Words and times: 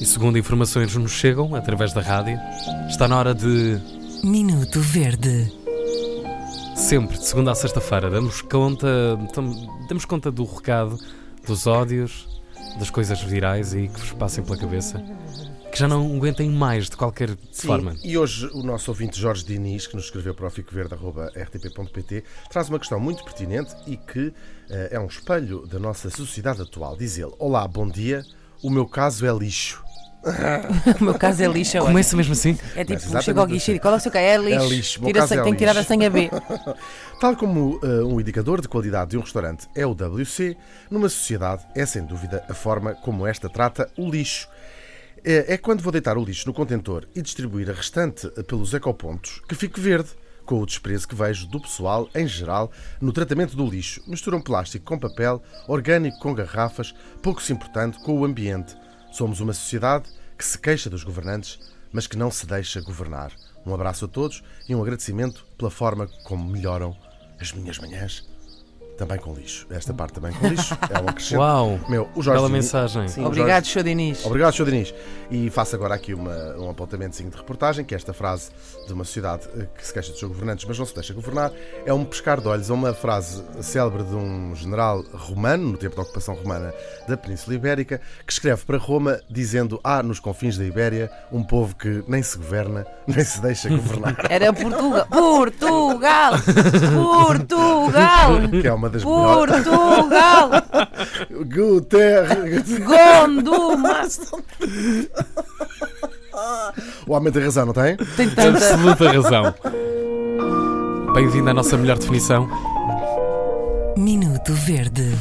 E 0.00 0.04
segundo 0.04 0.38
informações 0.38 0.94
nos 0.96 1.12
chegam 1.12 1.54
através 1.54 1.92
da 1.92 2.00
rádio, 2.00 2.38
está 2.88 3.08
na 3.08 3.18
hora 3.18 3.34
de. 3.34 3.80
Minuto 4.22 4.80
Verde. 4.80 5.52
Sempre, 6.74 7.16
de 7.18 7.24
segunda 7.24 7.52
a 7.52 7.54
sexta-feira, 7.54 8.10
damos 8.10 8.42
conta, 8.42 8.86
damos 9.88 10.04
conta 10.04 10.30
do 10.30 10.44
recado, 10.44 10.98
dos 11.46 11.66
ódios, 11.66 12.28
das 12.78 12.90
coisas 12.90 13.20
virais 13.22 13.72
aí 13.72 13.88
que 13.88 13.98
vos 13.98 14.12
passem 14.12 14.44
pela 14.44 14.58
cabeça, 14.58 15.02
que 15.76 15.80
já 15.80 15.86
não 15.86 16.16
aguentem 16.16 16.48
mais 16.48 16.88
de 16.88 16.96
qualquer 16.96 17.36
Sim, 17.52 17.66
forma. 17.66 17.94
e 18.02 18.16
hoje 18.16 18.46
o 18.54 18.62
nosso 18.62 18.90
ouvinte 18.90 19.20
Jorge 19.20 19.44
Diniz, 19.44 19.86
que 19.86 19.94
nos 19.94 20.06
escreveu 20.06 20.34
para 20.34 20.46
o 20.46 20.50
ficoverde.rtp.pt, 20.50 22.24
traz 22.48 22.70
uma 22.70 22.78
questão 22.78 22.98
muito 22.98 23.22
pertinente 23.22 23.74
e 23.86 23.98
que 23.98 24.32
eh, 24.70 24.88
é 24.92 24.98
um 24.98 25.04
espelho 25.04 25.66
da 25.66 25.78
nossa 25.78 26.08
sociedade 26.08 26.62
atual. 26.62 26.96
Diz 26.96 27.18
ele: 27.18 27.30
Olá, 27.38 27.68
bom 27.68 27.86
dia, 27.86 28.24
o 28.62 28.70
meu 28.70 28.86
caso 28.86 29.26
é 29.26 29.38
lixo. 29.38 29.84
O 30.98 31.04
meu 31.04 31.14
caso 31.14 31.42
é 31.44 31.46
lixo. 31.46 31.76
olha. 31.76 31.88
Começa 31.88 32.16
mesmo 32.16 32.32
assim? 32.32 32.58
É 32.74 32.82
tipo, 32.82 33.22
chega 33.22 33.38
ao 33.38 33.46
guichê 33.46 33.72
e 33.72 33.74
diz, 33.74 33.82
qual 33.82 33.92
é 33.92 33.96
o 33.98 34.00
seu 34.00 34.10
caso? 34.10 34.24
É 34.24 34.38
lixo. 34.38 34.64
É 34.64 34.68
lixo, 34.68 35.00
Tira 35.02 35.24
é 35.24 35.42
tem 35.42 35.52
que 35.52 35.58
tirar 35.58 35.72
a 35.72 35.80
lixo. 35.80 35.88
senha 35.88 36.08
B. 36.08 36.30
Tal 37.20 37.36
como 37.36 37.78
eh, 37.82 38.02
um 38.02 38.18
indicador 38.18 38.62
de 38.62 38.68
qualidade 38.68 39.10
de 39.10 39.18
um 39.18 39.20
restaurante 39.20 39.68
é 39.74 39.84
o 39.86 39.90
WC, 39.90 40.56
numa 40.90 41.10
sociedade 41.10 41.66
é 41.74 41.84
sem 41.84 42.02
dúvida 42.02 42.42
a 42.48 42.54
forma 42.54 42.94
como 42.94 43.26
esta 43.26 43.50
trata 43.50 43.90
o 43.94 44.10
lixo. 44.10 44.48
É, 45.24 45.54
é 45.54 45.58
quando 45.58 45.82
vou 45.82 45.92
deitar 45.92 46.16
o 46.16 46.24
lixo 46.24 46.46
no 46.46 46.54
contentor 46.54 47.06
e 47.14 47.22
distribuir 47.22 47.70
a 47.70 47.72
restante 47.72 48.28
pelos 48.44 48.74
ecopontos 48.74 49.42
que 49.48 49.54
fico 49.54 49.80
verde. 49.80 50.10
Com 50.44 50.62
o 50.62 50.66
desprezo 50.66 51.08
que 51.08 51.14
vejo 51.16 51.48
do 51.48 51.60
pessoal, 51.60 52.08
em 52.14 52.24
geral, 52.28 52.70
no 53.00 53.12
tratamento 53.12 53.56
do 53.56 53.68
lixo. 53.68 54.00
Misturam 54.06 54.40
plástico 54.40 54.84
com 54.84 54.96
papel, 54.96 55.42
orgânico 55.66 56.20
com 56.20 56.32
garrafas, 56.32 56.94
pouco 57.20 57.42
se 57.42 57.52
importando 57.52 57.98
com 57.98 58.20
o 58.20 58.24
ambiente. 58.24 58.76
Somos 59.10 59.40
uma 59.40 59.52
sociedade 59.52 60.08
que 60.38 60.44
se 60.44 60.56
queixa 60.56 60.88
dos 60.88 61.02
governantes, 61.02 61.58
mas 61.92 62.06
que 62.06 62.16
não 62.16 62.30
se 62.30 62.46
deixa 62.46 62.80
governar. 62.80 63.32
Um 63.66 63.74
abraço 63.74 64.04
a 64.04 64.08
todos 64.08 64.44
e 64.68 64.74
um 64.74 64.80
agradecimento 64.80 65.44
pela 65.58 65.70
forma 65.70 66.06
como 66.22 66.48
melhoram 66.48 66.96
as 67.40 67.52
minhas 67.52 67.78
manhãs. 67.78 68.35
Também 68.96 69.18
com 69.18 69.34
lixo. 69.34 69.66
Esta 69.70 69.92
parte 69.92 70.14
também 70.14 70.32
com 70.32 70.48
lixo. 70.48 70.74
É 70.90 70.98
um 71.00 71.08
acrescento. 71.08 71.38
Uau! 71.40 71.78
Meu, 71.88 72.08
o 72.14 72.22
Jorge 72.22 72.38
Bela 72.38 72.48
Diniz- 72.48 72.64
mensagem. 72.64 73.08
Sim, 73.08 73.24
o 73.24 73.26
Obrigado, 73.26 73.64
Jorge- 73.64 73.70
Sr. 73.72 73.82
Diniz. 73.84 74.24
Obrigado, 74.24 74.54
Sr. 74.54 74.64
Diniz. 74.64 74.94
E 75.30 75.50
faço 75.50 75.76
agora 75.76 75.94
aqui 75.94 76.14
uma, 76.14 76.56
um 76.56 76.70
apontamentozinho 76.70 77.28
de 77.30 77.36
reportagem, 77.36 77.84
que 77.84 77.94
esta 77.94 78.14
frase 78.14 78.50
de 78.86 78.92
uma 78.94 79.04
sociedade 79.04 79.48
eh, 79.58 79.66
que 79.76 79.86
se 79.86 79.92
queixa 79.92 80.10
dos 80.12 80.18
seus 80.20 80.30
governantes, 80.32 80.64
mas 80.66 80.78
não 80.78 80.86
se 80.86 80.94
deixa 80.94 81.12
governar, 81.12 81.52
é 81.84 81.92
um 81.92 82.04
pescar 82.04 82.40
de 82.40 82.48
olhos 82.48 82.70
a 82.70 82.74
uma 82.74 82.94
frase 82.94 83.42
célebre 83.60 84.02
de 84.04 84.14
um 84.14 84.54
general 84.54 85.02
romano, 85.12 85.72
no 85.72 85.76
tempo 85.76 85.96
da 85.96 86.02
ocupação 86.02 86.34
romana 86.34 86.72
da 87.08 87.16
Península 87.16 87.54
Ibérica, 87.56 88.00
que 88.24 88.32
escreve 88.32 88.64
para 88.64 88.78
Roma 88.78 89.20
dizendo 89.28 89.78
há 89.84 90.02
nos 90.02 90.20
confins 90.20 90.56
da 90.56 90.64
Ibéria 90.64 91.10
um 91.32 91.42
povo 91.42 91.74
que 91.76 92.02
nem 92.08 92.22
se 92.22 92.38
governa, 92.38 92.86
nem 93.06 93.24
se 93.24 93.40
deixa 93.42 93.68
governar. 93.68 94.16
Era 94.30 94.52
Portugal. 94.52 95.06
Portugal! 95.10 96.32
Portugal! 96.94 98.48
que 98.62 98.66
é 98.68 98.72
uma 98.72 98.85
das 98.88 99.04
melhores... 99.04 99.64
Portugal! 99.64 100.50
Guterres... 101.52 102.78
Gonduma! 102.78 104.02
O 107.06 107.12
homem 107.12 107.32
tem 107.32 107.42
razão, 107.42 107.66
não 107.66 107.72
tem? 107.72 107.96
Tem 108.16 108.28
tanta. 108.28 108.58
Absoluta 108.58 109.10
razão. 109.10 109.54
Bem-vindo 111.14 111.48
à 111.48 111.54
nossa 111.54 111.78
melhor 111.78 111.98
definição. 111.98 112.46
Minuto 113.96 114.52
Verde. 114.52 115.16